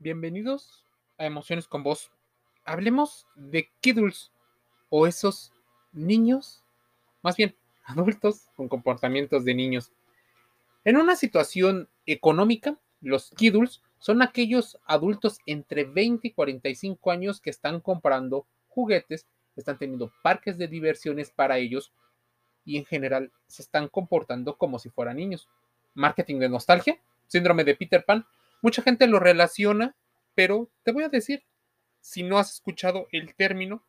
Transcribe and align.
Bienvenidos 0.00 0.84
a 1.18 1.24
Emociones 1.24 1.68
con 1.68 1.84
Vos. 1.84 2.10
Hablemos 2.64 3.26
de 3.36 3.70
Kiddles 3.80 4.32
o 4.90 5.06
esos 5.06 5.52
niños, 5.92 6.64
más 7.22 7.36
bien 7.36 7.54
adultos 7.84 8.48
con 8.56 8.68
comportamientos 8.68 9.44
de 9.44 9.54
niños. 9.54 9.92
En 10.84 10.96
una 10.96 11.14
situación 11.14 11.88
económica, 12.06 12.76
los 13.00 13.30
Kiddles 13.30 13.82
son 13.98 14.20
aquellos 14.20 14.78
adultos 14.84 15.38
entre 15.46 15.84
20 15.84 16.26
y 16.28 16.32
45 16.32 17.10
años 17.12 17.40
que 17.40 17.50
están 17.50 17.80
comprando 17.80 18.46
juguetes, 18.68 19.26
están 19.54 19.78
teniendo 19.78 20.12
parques 20.22 20.58
de 20.58 20.66
diversiones 20.66 21.30
para 21.30 21.58
ellos 21.58 21.92
y 22.64 22.78
en 22.78 22.84
general 22.84 23.30
se 23.46 23.62
están 23.62 23.88
comportando 23.88 24.58
como 24.58 24.80
si 24.80 24.90
fueran 24.90 25.16
niños. 25.16 25.48
Marketing 25.94 26.40
de 26.40 26.48
nostalgia, 26.48 27.00
síndrome 27.28 27.62
de 27.62 27.76
Peter 27.76 28.04
Pan, 28.04 28.26
Mucha 28.64 28.80
gente 28.80 29.06
lo 29.06 29.20
relaciona, 29.20 29.94
pero 30.34 30.70
te 30.84 30.92
voy 30.92 31.04
a 31.04 31.10
decir, 31.10 31.44
si 32.00 32.22
no 32.22 32.38
has 32.38 32.50
escuchado 32.50 33.08
el 33.12 33.34
término, 33.34 33.86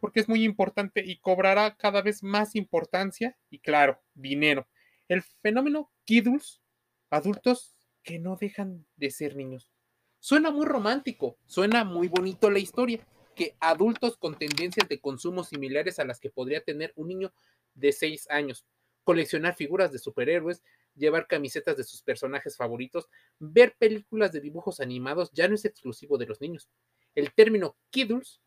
porque 0.00 0.18
es 0.18 0.28
muy 0.28 0.42
importante 0.42 1.04
y 1.06 1.18
cobrará 1.18 1.76
cada 1.76 2.02
vez 2.02 2.24
más 2.24 2.56
importancia 2.56 3.38
y 3.50 3.60
claro, 3.60 4.02
dinero. 4.14 4.66
El 5.06 5.22
fenómeno 5.22 5.92
Kiddles, 6.06 6.60
adultos 7.08 7.76
que 8.02 8.18
no 8.18 8.34
dejan 8.34 8.84
de 8.96 9.12
ser 9.12 9.36
niños. 9.36 9.70
Suena 10.18 10.50
muy 10.50 10.66
romántico, 10.66 11.38
suena 11.46 11.84
muy 11.84 12.08
bonito 12.08 12.50
la 12.50 12.58
historia, 12.58 13.06
que 13.36 13.54
adultos 13.60 14.16
con 14.16 14.36
tendencias 14.36 14.88
de 14.88 15.00
consumo 15.00 15.44
similares 15.44 16.00
a 16.00 16.04
las 16.04 16.18
que 16.18 16.30
podría 16.30 16.64
tener 16.64 16.92
un 16.96 17.06
niño 17.06 17.32
de 17.74 17.92
6 17.92 18.28
años, 18.28 18.66
coleccionar 19.04 19.54
figuras 19.54 19.92
de 19.92 20.00
superhéroes, 20.00 20.64
llevar 20.94 21.26
camisetas 21.26 21.76
de 21.76 21.84
sus 21.84 22.02
personajes 22.02 22.56
favoritos, 22.56 23.08
ver 23.38 23.74
películas 23.78 24.32
de 24.32 24.40
dibujos 24.40 24.80
animados 24.80 25.30
ya 25.32 25.48
no 25.48 25.54
es 25.54 25.64
exclusivo 25.64 26.18
de 26.18 26.26
los 26.26 26.40
niños. 26.40 26.68
El 27.14 27.32
término 27.32 27.76
kiddles 27.90 28.40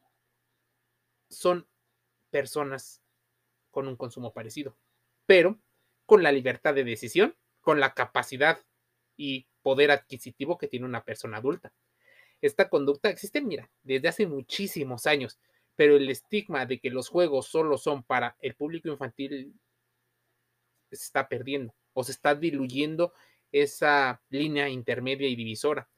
son 1.30 1.68
personas 2.30 3.02
con 3.72 3.88
un 3.88 3.96
consumo 3.96 4.34
parecido, 4.34 4.78
pero 5.26 5.60
con 6.06 6.24
la 6.24 6.32
libertad 6.32 6.74
de 6.74 6.84
decisión, 6.84 7.36
con 7.62 7.80
la 7.80 7.94
capacidad 7.94 8.60
y 9.16 9.48
poder 9.62 9.92
adquisitivo 9.92 10.58
que 10.58 10.68
tiene 10.68 10.86
una 10.86 11.04
persona 11.04 11.38
adulta. 11.38 11.74
Esta 12.42 12.70
conducta 12.70 13.10
existe, 13.10 13.42
mira, 13.42 13.70
desde 13.84 14.10
hace 14.10 14.28
muchísimos 14.28 15.08
años, 15.08 15.40
pero 15.76 15.96
el 15.96 16.10
estigma 16.10 16.66
de 16.66 16.80
que 16.80 16.90
los 16.90 17.08
juegos 17.08 17.48
solo 17.48 17.78
son 17.78 18.04
para 18.04 18.36
el 18.42 18.56
público 18.56 18.90
infantil 18.90 19.54
se 20.92 20.96
está 20.96 21.28
perdiendo 21.28 21.74
o 21.94 22.04
se 22.04 22.12
está 22.12 22.36
diluyendo 22.36 23.14
esa 23.52 24.22
línea 24.30 24.70
intermedia 24.70 25.28
y 25.28 25.36
divisora. 25.36 25.90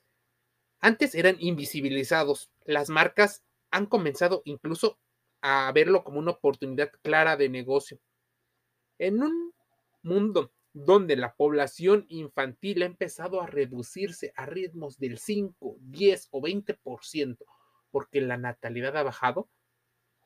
Antes 0.79 1.15
eran 1.15 1.37
invisibilizados. 1.39 2.51
Las 2.65 2.89
marcas 2.89 3.43
han 3.71 3.85
comenzado 3.87 4.41
incluso 4.45 4.99
a 5.41 5.71
verlo 5.73 6.03
como 6.03 6.19
una 6.19 6.31
oportunidad 6.31 6.91
clara 7.01 7.37
de 7.37 7.49
negocio. 7.49 7.99
En 8.97 9.21
un 9.21 9.53
mundo 10.03 10.51
donde 10.73 11.15
la 11.15 11.33
población 11.35 12.05
infantil 12.09 12.83
ha 12.83 12.85
empezado 12.85 13.41
a 13.41 13.47
reducirse 13.47 14.33
a 14.35 14.45
ritmos 14.45 14.97
del 14.97 15.17
5, 15.17 15.77
10 15.79 16.27
o 16.31 16.41
20%, 16.41 17.37
porque 17.91 18.19
la 18.19 18.37
natalidad 18.37 18.97
ha 18.97 19.03
bajado, 19.03 19.49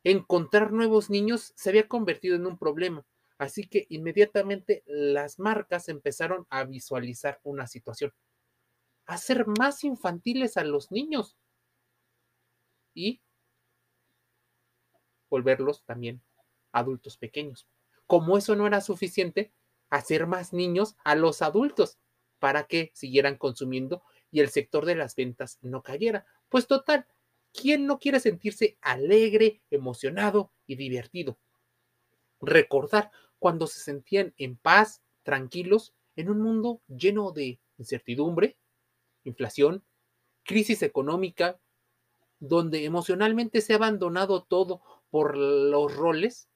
encontrar 0.03 0.71
nuevos 0.71 1.09
niños 1.09 1.53
se 1.55 1.69
había 1.69 1.87
convertido 1.87 2.35
en 2.35 2.47
un 2.47 2.57
problema. 2.57 3.05
Así 3.39 3.67
que 3.67 3.87
inmediatamente 3.89 4.83
las 4.85 5.39
marcas 5.39 5.87
empezaron 5.87 6.45
a 6.49 6.65
visualizar 6.65 7.39
una 7.43 7.67
situación, 7.67 8.13
hacer 9.05 9.47
más 9.47 9.85
infantiles 9.85 10.57
a 10.57 10.65
los 10.65 10.91
niños 10.91 11.37
y 12.93 13.21
volverlos 15.29 15.85
también 15.85 16.21
adultos 16.73 17.17
pequeños. 17.17 17.65
Como 18.07 18.37
eso 18.37 18.57
no 18.57 18.67
era 18.67 18.81
suficiente, 18.81 19.53
hacer 19.89 20.27
más 20.27 20.51
niños 20.51 20.97
a 21.05 21.15
los 21.15 21.41
adultos 21.41 21.97
para 22.39 22.63
que 22.65 22.91
siguieran 22.93 23.37
consumiendo 23.37 24.03
y 24.31 24.41
el 24.41 24.49
sector 24.49 24.85
de 24.85 24.95
las 24.95 25.15
ventas 25.15 25.59
no 25.61 25.81
cayera. 25.81 26.25
Pues 26.49 26.67
total, 26.67 27.07
¿quién 27.53 27.85
no 27.85 27.99
quiere 27.99 28.19
sentirse 28.19 28.77
alegre, 28.81 29.61
emocionado 29.71 30.51
y 30.67 30.75
divertido? 30.75 31.39
Recordar 32.41 33.11
cuando 33.39 33.67
se 33.67 33.79
sentían 33.79 34.33
en 34.37 34.57
paz, 34.57 35.01
tranquilos, 35.23 35.93
en 36.15 36.29
un 36.29 36.41
mundo 36.41 36.81
lleno 36.87 37.31
de 37.31 37.59
incertidumbre, 37.77 38.57
inflación, 39.23 39.83
crisis 40.43 40.83
económica, 40.83 41.59
donde 42.39 42.85
emocionalmente 42.85 43.61
se 43.61 43.73
ha 43.73 43.77
abandonado 43.77 44.43
todo 44.43 44.81
por 45.09 45.37
los 45.37 45.95
roles, 45.95 46.49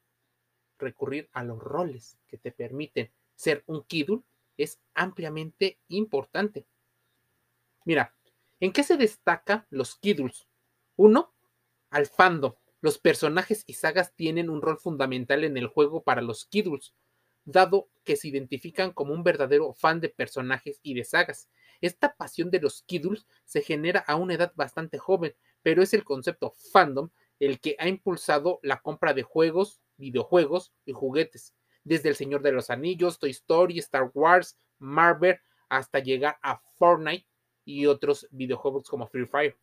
recurrir 0.78 1.30
a 1.34 1.44
los 1.44 1.60
roles 1.60 2.18
que 2.28 2.38
te 2.38 2.52
permiten 2.52 3.12
ser 3.36 3.64
un 3.68 3.84
kidul 3.84 4.24
es 4.58 4.80
ampliamente 4.94 5.80
importante. 5.88 6.66
Mira, 7.86 8.16
¿en 8.60 8.72
qué 8.72 8.84
se 8.84 8.98
destaca 8.98 9.66
los 9.70 9.96
kiduls? 9.96 10.48
Uno, 10.96 11.34
al 11.90 12.06
fandom. 12.06 12.54
Los 12.84 13.00
personajes 13.00 13.64
y 13.66 13.76
sagas 13.76 14.14
tienen 14.14 14.50
un 14.50 14.62
rol 14.62 14.78
fundamental 14.78 15.46
en 15.46 15.56
el 15.56 15.68
juego 15.68 16.04
para 16.04 16.22
los 16.22 16.46
Kiddles, 16.46 16.94
dado 17.46 17.88
que 18.04 18.18
se 18.18 18.28
identifican 18.28 18.92
como 18.92 19.14
un 19.14 19.24
verdadero 19.24 19.72
fan 19.72 20.02
de 20.02 20.10
personajes 20.10 20.82
y 20.84 20.94
de 20.94 21.06
sagas. 21.06 21.48
Esta 21.80 22.14
pasión 22.14 22.52
de 22.52 22.60
los 22.60 22.84
Kiddles 22.84 23.26
se 23.46 23.62
genera 23.62 24.02
a 24.02 24.18
una 24.18 24.34
edad 24.34 24.52
bastante 24.56 24.98
joven, 24.98 25.34
pero 25.62 25.82
es 25.82 25.94
el 25.94 26.04
concepto 26.04 26.52
fandom 26.74 27.10
el 27.40 27.62
que 27.62 27.78
ha 27.80 27.88
impulsado 27.88 28.60
la 28.64 28.82
compra 28.82 29.14
de 29.14 29.24
juegos, 29.24 29.80
videojuegos 29.96 30.74
y 30.84 30.92
juguetes, 30.92 31.56
desde 31.86 32.10
El 32.10 32.18
Señor 32.18 32.42
de 32.42 32.52
los 32.52 32.70
Anillos, 32.70 33.18
Toy 33.18 33.30
Story, 33.30 33.80
Star 33.80 34.12
Wars, 34.14 34.58
Marvel, 34.78 35.40
hasta 35.70 36.00
llegar 36.00 36.38
a 36.44 36.62
Fortnite 36.76 37.30
y 37.64 37.86
otros 37.86 38.28
videojuegos 38.30 38.90
como 38.90 39.08
Free 39.08 39.26
Fire. 39.26 39.58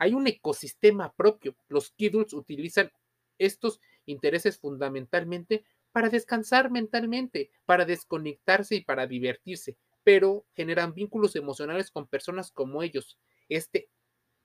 Hay 0.00 0.14
un 0.14 0.26
ecosistema 0.26 1.12
propio. 1.12 1.54
Los 1.68 1.90
Kiddles 1.90 2.32
utilizan 2.32 2.90
estos 3.36 3.80
intereses 4.06 4.58
fundamentalmente 4.58 5.62
para 5.92 6.08
descansar 6.08 6.70
mentalmente, 6.70 7.50
para 7.66 7.84
desconectarse 7.84 8.76
y 8.76 8.80
para 8.80 9.06
divertirse, 9.06 9.76
pero 10.02 10.46
generan 10.54 10.94
vínculos 10.94 11.36
emocionales 11.36 11.90
con 11.90 12.06
personas 12.06 12.50
como 12.50 12.82
ellos. 12.82 13.18
Este 13.50 13.90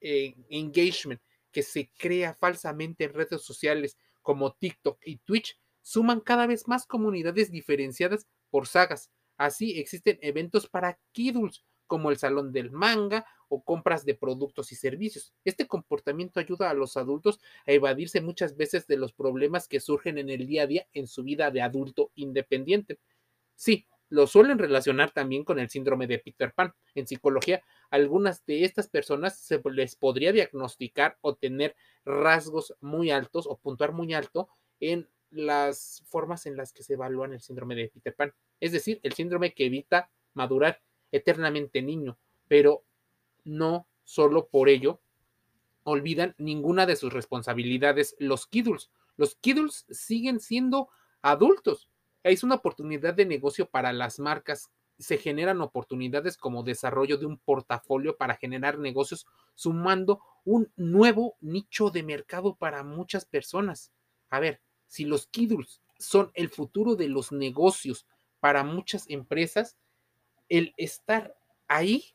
eh, 0.02 0.36
engagement 0.50 1.22
que 1.54 1.64
se 1.64 1.90
crea 1.98 2.34
falsamente 2.34 3.06
en 3.06 3.14
redes 3.14 3.42
sociales 3.42 3.98
como 4.22 4.56
TikTok 4.56 5.00
y 5.06 5.20
Twitch 5.20 5.58
suman 5.82 6.20
cada 6.20 6.48
vez 6.48 6.68
más 6.68 6.86
comunidades 6.86 7.50
diferenciadas 7.50 8.28
por 8.50 8.68
sagas. 8.68 9.10
Así 9.38 9.80
existen 9.80 10.20
eventos 10.22 10.68
para 10.68 11.00
Kiddles 11.14 11.64
como 11.88 12.10
el 12.10 12.18
salón 12.18 12.52
del 12.52 12.72
manga 12.72 13.26
o 13.48 13.64
compras 13.64 14.06
de 14.06 14.16
productos 14.16 14.72
y 14.72 14.76
servicios. 14.76 15.34
Este 15.44 15.68
comportamiento 15.68 16.40
ayuda 16.40 16.70
a 16.70 16.74
los 16.74 16.98
adultos 16.98 17.40
a 17.68 17.72
evadirse 17.72 18.22
muchas 18.22 18.58
veces 18.58 18.88
de 18.88 18.98
los 18.98 19.14
problemas 19.14 19.68
que 19.68 19.80
surgen 19.80 20.18
en 20.18 20.30
el 20.30 20.48
día 20.48 20.64
a 20.64 20.68
día 20.68 20.88
en 20.94 21.08
su 21.08 21.24
vida 21.24 21.52
de 21.52 21.62
adulto 21.62 22.12
independiente. 22.16 23.00
Sí, 23.56 23.88
lo 24.10 24.28
suelen 24.28 24.60
relacionar 24.60 25.12
también 25.12 25.44
con 25.44 25.60
el 25.60 25.70
síndrome 25.70 26.08
de 26.08 26.20
Peter 26.20 26.54
Pan. 26.54 26.74
En 26.94 27.08
psicología, 27.08 27.64
algunas 27.90 28.46
de 28.46 28.64
estas 28.64 28.88
personas 28.88 29.38
se 29.40 29.62
les 29.72 29.96
podría 29.96 30.32
diagnosticar 30.32 31.18
o 31.22 31.36
tener 31.36 31.76
rasgos 32.04 32.76
muy 32.82 33.12
altos 33.12 33.48
o 33.48 33.58
puntuar 33.58 33.94
muy 33.94 34.14
alto 34.14 34.50
en 34.80 35.10
las 35.32 36.04
formas 36.08 36.46
en 36.46 36.56
las 36.56 36.72
que 36.72 36.84
se 36.84 36.94
evalúan 36.94 37.34
el 37.34 37.42
síndrome 37.42 37.76
de 37.76 37.90
Peter 37.90 38.16
Pan. 38.16 38.34
Es 38.60 38.72
decir, 38.72 39.00
el 39.04 39.14
síndrome 39.14 39.54
que 39.54 39.66
evita 39.66 40.10
madurar 40.34 40.82
eternamente 41.16 41.82
niño, 41.82 42.18
pero 42.48 42.84
no 43.44 43.88
solo 44.04 44.48
por 44.48 44.70
ello 44.70 45.00
olvidan 45.84 46.36
ninguna 46.38 46.86
de 46.86 46.96
sus 46.96 47.14
responsabilidades 47.14 48.16
los 48.20 48.48
Kiddles. 48.48 48.90
Los 49.18 49.36
Kiddles 49.36 49.86
siguen 49.90 50.40
siendo 50.40 50.90
adultos. 51.22 51.90
Es 52.24 52.44
una 52.44 52.56
oportunidad 52.56 53.14
de 53.14 53.26
negocio 53.26 53.70
para 53.70 53.94
las 53.94 54.20
marcas. 54.20 54.72
Se 54.98 55.18
generan 55.18 55.62
oportunidades 55.62 56.38
como 56.38 56.64
desarrollo 56.64 57.18
de 57.18 57.28
un 57.28 57.38
portafolio 57.38 58.18
para 58.18 58.36
generar 58.36 58.80
negocios, 58.80 59.28
sumando 59.54 60.22
un 60.44 60.72
nuevo 60.76 61.36
nicho 61.40 61.92
de 61.92 62.02
mercado 62.02 62.56
para 62.56 62.84
muchas 62.84 63.26
personas. 63.26 63.92
A 64.30 64.40
ver, 64.40 64.62
si 64.88 65.06
los 65.06 65.28
Kiddles 65.28 65.82
son 66.00 66.32
el 66.34 66.50
futuro 66.50 66.96
de 66.96 67.10
los 67.10 67.32
negocios 67.32 68.08
para 68.40 68.64
muchas 68.64 69.10
empresas, 69.10 69.78
el 70.50 70.74
estar 70.78 71.36
ahí 71.68 72.06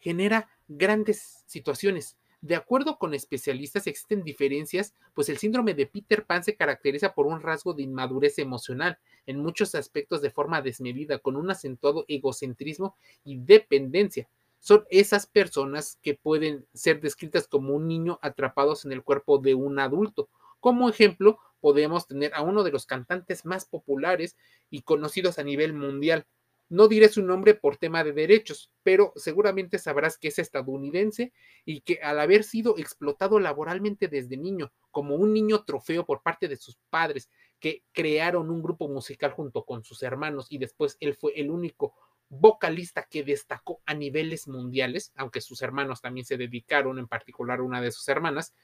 genera 0.00 0.48
grandes 0.68 1.44
situaciones. 1.46 2.16
De 2.40 2.56
acuerdo 2.56 2.98
con 2.98 3.14
especialistas, 3.14 3.86
existen 3.86 4.24
diferencias, 4.24 4.94
pues 5.14 5.28
el 5.28 5.38
síndrome 5.38 5.74
de 5.74 5.86
Peter 5.86 6.26
Pan 6.26 6.42
se 6.42 6.56
caracteriza 6.56 7.14
por 7.14 7.26
un 7.26 7.40
rasgo 7.40 7.72
de 7.72 7.84
inmadurez 7.84 8.38
emocional, 8.40 8.98
en 9.26 9.38
muchos 9.38 9.76
aspectos 9.76 10.20
de 10.22 10.30
forma 10.30 10.60
desmedida, 10.60 11.20
con 11.20 11.36
un 11.36 11.52
acentuado 11.52 12.04
egocentrismo 12.08 12.96
y 13.24 13.38
dependencia. 13.38 14.28
son 14.58 14.84
esas 14.90 15.26
personas 15.26 15.98
que 16.02 16.14
pueden 16.14 16.66
ser 16.72 17.00
descritas 17.00 17.46
como 17.48 17.74
un 17.74 17.86
niño 17.88 18.18
atrapados 18.22 18.84
en 18.84 18.92
el 18.92 19.02
cuerpo 19.02 19.38
de 19.38 19.54
un 19.54 19.78
adulto. 19.78 20.28
Como 20.60 20.88
ejemplo, 20.88 21.38
podemos 21.60 22.06
tener 22.08 22.34
a 22.34 22.42
uno 22.42 22.64
de 22.64 22.72
los 22.72 22.86
cantantes 22.86 23.44
más 23.44 23.64
populares 23.64 24.36
y 24.70 24.82
conocidos 24.82 25.38
a 25.38 25.44
nivel 25.44 25.74
mundial. 25.74 26.26
No 26.72 26.88
diré 26.88 27.10
su 27.10 27.22
nombre 27.22 27.52
por 27.52 27.76
tema 27.76 28.02
de 28.02 28.12
derechos, 28.12 28.72
pero 28.82 29.12
seguramente 29.14 29.78
sabrás 29.78 30.16
que 30.16 30.28
es 30.28 30.38
estadounidense 30.38 31.34
y 31.66 31.82
que 31.82 32.00
al 32.02 32.18
haber 32.18 32.44
sido 32.44 32.78
explotado 32.78 33.38
laboralmente 33.38 34.08
desde 34.08 34.38
niño, 34.38 34.72
como 34.90 35.16
un 35.16 35.34
niño 35.34 35.64
trofeo 35.64 36.06
por 36.06 36.22
parte 36.22 36.48
de 36.48 36.56
sus 36.56 36.78
padres, 36.88 37.28
que 37.60 37.84
crearon 37.92 38.48
un 38.48 38.62
grupo 38.62 38.88
musical 38.88 39.32
junto 39.32 39.66
con 39.66 39.84
sus 39.84 40.02
hermanos 40.02 40.46
y 40.48 40.56
después 40.56 40.96
él 41.00 41.14
fue 41.14 41.38
el 41.38 41.50
único 41.50 41.94
vocalista 42.30 43.02
que 43.02 43.22
destacó 43.22 43.82
a 43.84 43.92
niveles 43.92 44.48
mundiales, 44.48 45.12
aunque 45.14 45.42
sus 45.42 45.60
hermanos 45.60 46.00
también 46.00 46.24
se 46.24 46.38
dedicaron, 46.38 46.98
en 46.98 47.06
particular 47.06 47.60
una 47.60 47.82
de 47.82 47.92
sus 47.92 48.08
hermanas, 48.08 48.54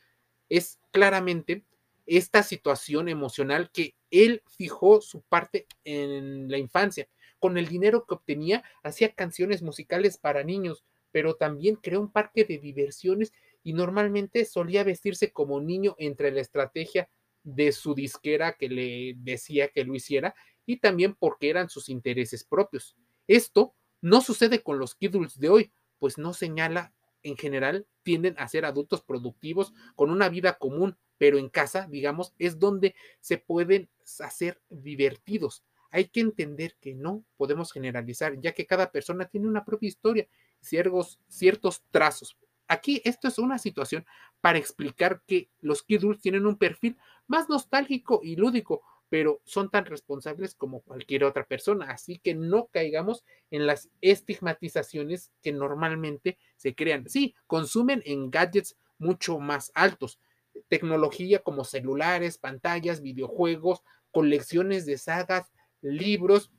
es 0.48 0.80
claramente 0.92 1.66
esta 2.06 2.42
situación 2.42 3.10
emocional 3.10 3.70
que 3.70 3.96
él 4.10 4.42
fijó 4.46 5.02
su 5.02 5.20
parte 5.20 5.66
en 5.84 6.50
la 6.50 6.56
infancia. 6.56 7.06
Con 7.38 7.58
el 7.58 7.68
dinero 7.68 8.04
que 8.06 8.14
obtenía, 8.14 8.64
hacía 8.82 9.14
canciones 9.14 9.62
musicales 9.62 10.18
para 10.18 10.44
niños, 10.44 10.84
pero 11.12 11.34
también 11.34 11.76
creó 11.76 12.00
un 12.00 12.12
parque 12.12 12.44
de 12.44 12.58
diversiones 12.58 13.32
y 13.62 13.72
normalmente 13.72 14.44
solía 14.44 14.84
vestirse 14.84 15.32
como 15.32 15.60
niño 15.60 15.94
entre 15.98 16.30
la 16.30 16.40
estrategia 16.40 17.08
de 17.42 17.72
su 17.72 17.94
disquera 17.94 18.54
que 18.54 18.68
le 18.68 19.14
decía 19.18 19.68
que 19.68 19.84
lo 19.84 19.94
hiciera 19.94 20.34
y 20.66 20.78
también 20.78 21.14
porque 21.14 21.50
eran 21.50 21.68
sus 21.68 21.88
intereses 21.88 22.44
propios. 22.44 22.96
Esto 23.26 23.74
no 24.00 24.20
sucede 24.20 24.62
con 24.62 24.78
los 24.78 24.94
kidults 24.94 25.38
de 25.38 25.48
hoy, 25.48 25.72
pues 25.98 26.18
no 26.18 26.34
señala 26.34 26.92
en 27.22 27.36
general 27.36 27.86
tienden 28.02 28.34
a 28.38 28.48
ser 28.48 28.64
adultos 28.64 29.02
productivos 29.02 29.72
con 29.96 30.10
una 30.10 30.28
vida 30.28 30.58
común, 30.58 30.96
pero 31.18 31.38
en 31.38 31.48
casa, 31.48 31.86
digamos, 31.90 32.32
es 32.38 32.58
donde 32.58 32.94
se 33.20 33.38
pueden 33.38 33.90
hacer 34.20 34.60
divertidos. 34.68 35.64
Hay 35.90 36.08
que 36.08 36.20
entender 36.20 36.76
que 36.80 36.94
no 36.94 37.24
podemos 37.36 37.72
generalizar, 37.72 38.38
ya 38.40 38.52
que 38.52 38.66
cada 38.66 38.90
persona 38.90 39.26
tiene 39.26 39.48
una 39.48 39.64
propia 39.64 39.88
historia, 39.88 40.28
ciertos, 40.60 41.82
trazos. 41.90 42.36
Aquí 42.66 43.00
esto 43.04 43.28
es 43.28 43.38
una 43.38 43.58
situación 43.58 44.04
para 44.40 44.58
explicar 44.58 45.22
que 45.26 45.48
los 45.60 45.82
kidults 45.82 46.20
tienen 46.20 46.46
un 46.46 46.58
perfil 46.58 46.98
más 47.26 47.48
nostálgico 47.48 48.20
y 48.22 48.36
lúdico, 48.36 48.82
pero 49.08 49.40
son 49.44 49.70
tan 49.70 49.86
responsables 49.86 50.54
como 50.54 50.82
cualquier 50.82 51.24
otra 51.24 51.46
persona. 51.46 51.90
Así 51.90 52.18
que 52.18 52.34
no 52.34 52.66
caigamos 52.66 53.24
en 53.50 53.66
las 53.66 53.88
estigmatizaciones 54.02 55.32
que 55.42 55.52
normalmente 55.52 56.38
se 56.56 56.74
crean. 56.74 57.08
Sí, 57.08 57.34
consumen 57.46 58.02
en 58.04 58.30
gadgets 58.30 58.76
mucho 58.98 59.38
más 59.38 59.72
altos, 59.74 60.20
tecnología 60.68 61.38
como 61.38 61.64
celulares, 61.64 62.36
pantallas, 62.36 63.00
videojuegos, 63.00 63.82
colecciones 64.10 64.84
de 64.84 64.98
sagas, 64.98 65.50
libros, 65.82 66.50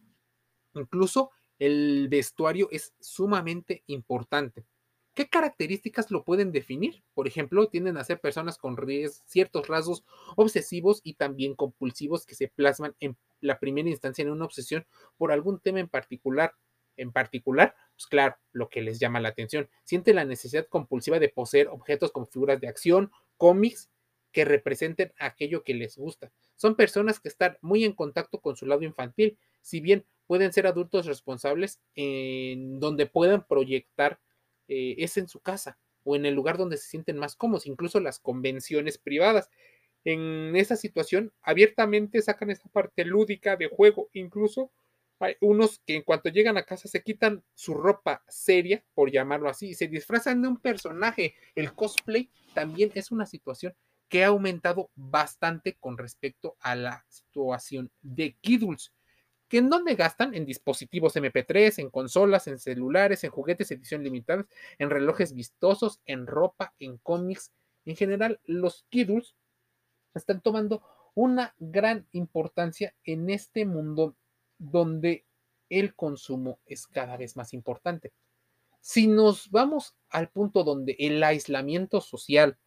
incluso 0.74 1.32
el 1.58 2.08
vestuario 2.10 2.70
es 2.72 2.94
sumamente 3.00 3.84
importante. 3.88 4.66
¿Qué 5.14 5.28
características 5.28 6.12
lo 6.12 6.24
pueden 6.24 6.54
definir? 6.54 7.04
Por 7.14 7.28
ejemplo, 7.28 7.68
tienden 7.68 7.98
a 7.98 8.04
ser 8.06 8.22
personas 8.22 8.58
con 8.58 8.78
ciertos 9.26 9.68
rasgos 9.68 10.06
obsesivos 10.38 11.02
y 11.04 11.16
también 11.16 11.56
compulsivos 11.56 12.26
que 12.26 12.36
se 12.36 12.48
plasman 12.48 12.96
en 13.02 13.18
la 13.42 13.60
primera 13.60 13.90
instancia 13.90 14.22
en 14.22 14.32
una 14.32 14.46
obsesión 14.46 14.86
por 15.18 15.34
algún 15.34 15.60
tema 15.60 15.82
en 15.82 15.90
particular. 15.90 16.54
En 16.96 17.12
particular, 17.12 17.76
pues 17.96 18.08
claro, 18.08 18.36
lo 18.54 18.70
que 18.70 18.82
les 18.82 19.00
llama 19.00 19.20
la 19.20 19.30
atención. 19.30 19.70
Siente 19.84 20.14
la 20.14 20.26
necesidad 20.26 20.68
compulsiva 20.68 21.20
de 21.20 21.30
poseer 21.30 21.68
objetos 21.68 22.12
con 22.12 22.28
figuras 22.28 22.62
de 22.62 22.68
acción, 22.68 23.12
cómics 23.36 23.90
que 24.32 24.46
representen 24.46 25.14
aquello 25.20 25.64
que 25.64 25.74
les 25.74 25.98
gusta. 25.98 26.32
Son 26.56 26.76
personas 26.76 27.20
que 27.20 27.30
están 27.30 27.58
muy 27.62 27.84
en 27.84 27.94
contacto 27.94 28.40
con 28.40 28.56
su 28.56 28.66
lado 28.66 28.84
infantil, 28.84 29.38
si 29.62 29.80
bien 29.80 30.06
pueden 30.28 30.54
ser 30.54 30.68
adultos 30.68 31.06
responsables 31.06 31.80
en 31.96 32.80
donde 32.80 33.08
puedan 33.08 33.48
proyectar 33.48 34.20
eh, 34.68 34.96
es 35.00 35.18
en 35.18 35.28
su 35.28 35.40
casa 35.40 35.80
o 36.04 36.16
en 36.16 36.26
el 36.26 36.36
lugar 36.36 36.58
donde 36.58 36.78
se 36.78 36.88
sienten 36.88 37.18
más 37.18 37.36
cómodos, 37.36 37.66
incluso 37.66 38.00
las 38.00 38.20
convenciones 38.20 38.98
privadas. 38.98 39.50
En 40.06 40.56
esa 40.56 40.76
situación, 40.76 41.34
abiertamente 41.42 42.22
sacan 42.22 42.52
esa 42.52 42.70
parte 42.70 43.04
lúdica 43.04 43.58
de 43.58 43.68
juego, 43.68 44.10
incluso 44.14 44.72
hay 45.20 45.36
unos 45.42 45.80
que 45.86 45.96
en 45.96 46.04
cuanto 46.04 46.30
llegan 46.30 46.58
a 46.58 46.64
casa 46.64 46.88
se 46.88 47.04
quitan 47.04 47.44
su 47.54 47.74
ropa 47.74 48.24
seria, 48.28 48.86
por 48.94 49.12
llamarlo 49.12 49.50
así, 49.50 49.70
y 49.70 49.74
se 49.74 49.88
disfrazan 49.88 50.42
de 50.42 50.48
un 50.48 50.58
personaje. 50.58 51.36
El 51.56 51.74
cosplay 51.74 52.30
también 52.54 52.92
es 52.96 53.12
una 53.12 53.26
situación 53.26 53.76
que 54.10 54.24
ha 54.24 54.28
aumentado 54.28 54.90
bastante 54.96 55.78
con 55.80 55.98
respecto 55.98 56.58
a 56.60 56.76
la 56.76 57.06
situación 57.08 57.92
de 58.02 58.36
Kiddles 58.42 58.92
que 59.50 59.58
en 59.58 59.70
dónde 59.70 59.96
gastan 59.96 60.36
en 60.36 60.46
dispositivos 60.46 61.16
MP3, 61.16 61.80
en 61.80 61.90
consolas, 61.90 62.48
en 62.48 62.60
celulares, 62.60 63.24
en 63.24 63.32
juguetes 63.32 63.72
edición 63.72 64.04
limitada, 64.04 64.46
en 64.78 64.92
relojes 64.92 65.34
vistosos, 65.34 66.00
en 66.06 66.28
ropa, 66.28 66.76
en 66.80 66.98
cómics. 66.98 67.52
En 67.84 67.96
general, 67.96 68.40
los 68.46 68.86
kiddos 68.90 69.36
están 70.14 70.42
tomando 70.42 70.84
una 71.16 71.56
gran 71.58 72.08
importancia 72.12 72.94
en 73.04 73.32
este 73.32 73.66
mundo 73.66 74.16
donde 74.60 75.26
el 75.70 75.96
consumo 75.96 76.60
es 76.68 76.86
cada 76.86 77.18
vez 77.18 77.36
más 77.36 77.54
importante. 77.54 78.14
Si 78.82 79.08
nos 79.08 79.50
vamos 79.50 79.96
al 80.10 80.30
punto 80.30 80.64
donde 80.64 80.96
el 81.00 81.24
aislamiento 81.24 82.02
social, 82.02 82.58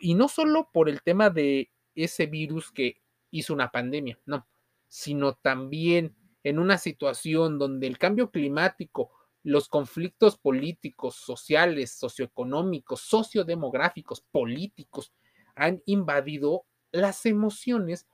y 0.00 0.14
no 0.14 0.28
solo 0.28 0.70
por 0.72 0.88
el 0.88 1.02
tema 1.02 1.30
de 1.30 1.70
ese 1.94 2.26
virus 2.26 2.70
que 2.70 3.00
hizo 3.30 3.54
una 3.54 3.70
pandemia, 3.70 4.18
no, 4.26 4.46
sino 4.88 5.34
también 5.34 6.16
en 6.42 6.58
una 6.58 6.78
situación 6.78 7.58
donde 7.58 7.86
el 7.86 7.98
cambio 7.98 8.30
climático, 8.30 9.10
los 9.42 9.68
conflictos 9.68 10.38
políticos, 10.38 11.16
sociales, 11.16 11.92
socioeconómicos, 11.92 13.00
sociodemográficos, 13.00 14.20
políticos, 14.20 15.12
han 15.54 15.82
invadido 15.86 16.66
las 16.92 17.26
emociones, 17.26 18.06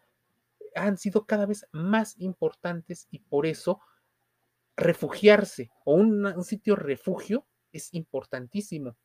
han 0.74 0.96
sido 0.96 1.26
cada 1.26 1.46
vez 1.46 1.66
más 1.72 2.18
importantes 2.18 3.06
y 3.10 3.18
por 3.18 3.46
eso 3.46 3.80
refugiarse 4.76 5.70
o 5.84 5.94
un, 5.94 6.42
sitio 6.44 6.76
refugio 6.76 7.46
es 7.72 7.92
importantísimo. 7.92 8.96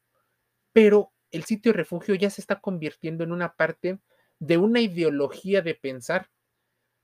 Pero 0.72 1.12
el 1.32 1.44
sitio 1.44 1.74
refugio 1.74 2.16
ya 2.16 2.30
se 2.30 2.42
está 2.42 2.60
convirtiendo 2.60 3.24
en 3.24 3.32
una 3.32 3.54
parte 3.54 4.00
de 4.40 4.58
una 4.58 4.82
ideología 4.82 5.62
de 5.62 5.76
pensar 5.76 6.30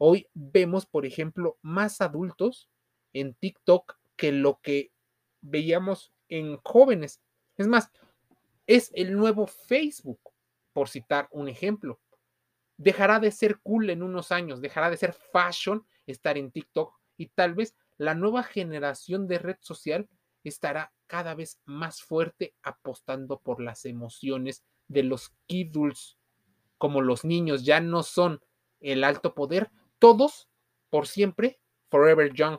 Hoy 0.05 0.27
vemos, 0.33 0.85
por 0.85 1.05
ejemplo, 1.05 1.57
más 1.61 2.01
adultos 2.01 2.69
en 3.13 3.35
TikTok 3.35 3.97
que 4.17 4.33
lo 4.33 4.59
que 4.61 4.91
veíamos 5.39 6.11
en 6.27 6.57
jóvenes. 6.57 7.21
Es 7.55 7.67
más, 7.67 7.89
es 8.67 8.91
el 8.95 9.15
nuevo 9.15 9.47
Facebook, 9.47 10.19
por 10.73 10.89
citar 10.89 11.29
un 11.31 11.47
ejemplo. 11.47 12.01
Dejará 12.75 13.21
de 13.21 13.31
ser 13.31 13.59
cool 13.59 13.89
en 13.91 14.03
unos 14.03 14.33
años, 14.33 14.59
dejará 14.59 14.89
de 14.89 14.97
ser 14.97 15.13
fashion 15.13 15.85
estar 16.05 16.37
en 16.37 16.51
TikTok 16.51 16.99
y 17.15 17.27
tal 17.27 17.53
vez 17.53 17.73
la 17.97 18.13
nueva 18.13 18.43
generación 18.43 19.25
de 19.27 19.39
red 19.39 19.57
social 19.61 20.09
estará 20.43 20.91
cada 21.13 21.35
vez 21.35 21.61
más 21.65 22.01
fuerte 22.01 22.55
apostando 22.63 23.39
por 23.39 23.61
las 23.61 23.85
emociones 23.85 24.63
de 24.87 25.03
los 25.03 25.29
kidults, 25.45 26.17
como 26.79 27.01
los 27.01 27.23
niños 27.23 27.63
ya 27.63 27.79
no 27.79 28.01
son 28.01 28.41
el 28.79 29.03
alto 29.03 29.35
poder, 29.35 29.69
todos 29.99 30.49
por 30.89 31.05
siempre, 31.05 31.59
forever 31.91 32.33
young, 32.33 32.57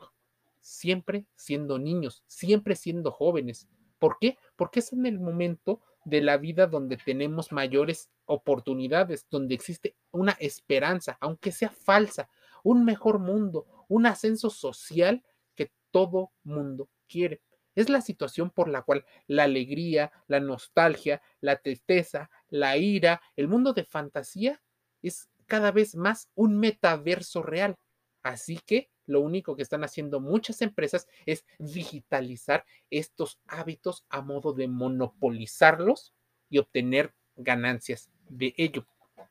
siempre 0.60 1.26
siendo 1.34 1.80
niños, 1.80 2.22
siempre 2.28 2.76
siendo 2.76 3.10
jóvenes. 3.10 3.66
¿Por 3.98 4.18
qué? 4.20 4.38
Porque 4.54 4.78
es 4.78 4.92
en 4.92 5.04
el 5.06 5.18
momento 5.18 5.80
de 6.04 6.20
la 6.20 6.36
vida 6.36 6.68
donde 6.68 6.96
tenemos 6.96 7.50
mayores 7.50 8.08
oportunidades, 8.24 9.26
donde 9.30 9.56
existe 9.56 9.96
una 10.12 10.36
esperanza, 10.38 11.18
aunque 11.20 11.50
sea 11.50 11.70
falsa, 11.70 12.30
un 12.62 12.84
mejor 12.84 13.18
mundo, 13.18 13.66
un 13.88 14.06
ascenso 14.06 14.48
social 14.48 15.24
que 15.56 15.72
todo 15.90 16.30
mundo 16.44 16.88
quiere. 17.08 17.42
Es 17.74 17.88
la 17.88 18.00
situación 18.00 18.50
por 18.50 18.68
la 18.68 18.82
cual 18.82 19.04
la 19.26 19.44
alegría, 19.44 20.12
la 20.26 20.40
nostalgia, 20.40 21.22
la 21.40 21.56
tristeza, 21.56 22.30
la 22.48 22.76
ira, 22.76 23.20
el 23.36 23.48
mundo 23.48 23.72
de 23.72 23.84
fantasía 23.84 24.62
es 25.02 25.28
cada 25.46 25.72
vez 25.72 25.96
más 25.96 26.30
un 26.34 26.58
metaverso 26.58 27.42
real. 27.42 27.76
Así 28.22 28.58
que 28.64 28.90
lo 29.06 29.20
único 29.20 29.54
que 29.56 29.62
están 29.62 29.84
haciendo 29.84 30.20
muchas 30.20 30.62
empresas 30.62 31.06
es 31.26 31.44
digitalizar 31.58 32.64
estos 32.90 33.38
hábitos 33.46 34.06
a 34.08 34.22
modo 34.22 34.52
de 34.52 34.68
monopolizarlos 34.68 36.14
y 36.48 36.58
obtener 36.58 37.14
ganancias 37.36 38.10
de 38.28 38.54
ello. 38.56 38.86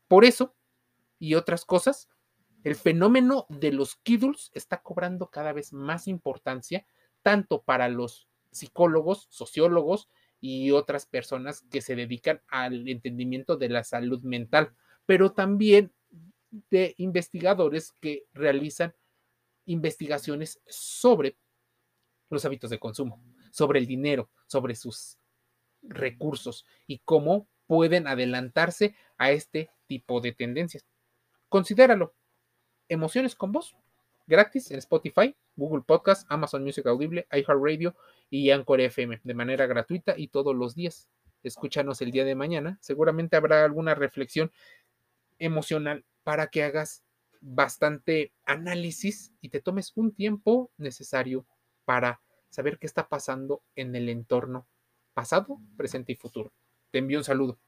Por 0.08 0.26
eso 0.26 0.54
y 1.18 1.36
otras 1.36 1.66
cosas, 1.66 2.10
el 2.64 2.76
fenómeno 2.76 3.46
de 3.50 3.72
los 3.72 3.96
kidults 3.96 4.52
está 4.54 4.82
cobrando 4.82 5.30
cada 5.30 5.54
vez 5.54 5.74
más 5.74 6.08
importancia, 6.08 6.86
tanto 7.22 7.64
para 7.64 7.88
los 7.88 8.28
psicólogos, 8.54 9.28
sociólogos 9.30 10.10
y 10.40 10.72
otras 10.72 11.06
personas 11.06 11.62
que 11.72 11.82
se 11.82 11.96
dedican 11.96 12.42
al 12.48 12.88
entendimiento 12.88 13.56
de 13.58 13.70
la 13.70 13.84
salud 13.84 14.22
mental, 14.24 14.74
pero 15.06 15.32
también 15.32 15.92
de 16.70 16.94
investigadores 16.98 17.94
que 18.00 18.26
realizan 18.34 18.94
investigaciones 19.66 20.62
sobre 20.68 21.38
los 22.30 22.44
hábitos 22.46 22.70
de 22.70 22.80
consumo, 22.80 23.24
sobre 23.52 23.80
el 23.80 23.88
dinero, 23.88 24.30
sobre 24.48 24.76
sus 24.76 25.18
recursos 25.82 26.66
y 26.88 27.00
cómo 27.00 27.48
pueden 27.68 28.08
adelantarse 28.08 28.96
a 29.18 29.32
este 29.32 29.70
tipo 29.88 30.22
de 30.22 30.34
tendencias. 30.34 30.86
Considéralo. 31.50 32.14
Emociones 32.90 33.34
con 33.36 33.52
voz, 33.52 33.76
gratis 34.28 34.70
en 34.72 34.78
Spotify, 34.80 35.36
Google 35.56 35.84
Podcast, 35.86 36.28
Amazon 36.30 36.64
Music 36.64 36.86
Audible, 36.86 37.28
iHeartRadio 37.32 37.96
y 38.34 38.50
Anchor 38.50 38.82
FM 38.82 39.22
de 39.24 39.34
manera 39.36 39.68
gratuita 39.68 40.16
y 40.18 40.28
todos 40.28 40.56
los 40.56 40.74
días. 40.74 41.08
Escúchanos 41.44 42.02
el 42.02 42.10
día 42.10 42.26
de 42.26 42.34
mañana. 42.34 42.80
Seguramente 42.82 43.36
habrá 43.36 43.64
alguna 43.64 43.94
reflexión 43.94 44.52
emocional 45.38 46.04
para 46.24 46.48
que 46.48 46.64
hagas 46.64 47.04
bastante 47.42 48.34
análisis 48.44 49.32
y 49.40 49.50
te 49.50 49.62
tomes 49.62 49.92
un 49.94 50.16
tiempo 50.16 50.72
necesario 50.78 51.46
para 51.86 52.22
saber 52.50 52.80
qué 52.80 52.88
está 52.88 53.08
pasando 53.08 53.62
en 53.76 53.96
el 53.96 54.10
entorno 54.10 54.66
pasado, 55.14 55.60
presente 55.78 56.14
y 56.14 56.16
futuro. 56.16 56.52
Te 56.90 56.98
envío 56.98 57.20
un 57.20 57.24
saludo. 57.24 57.60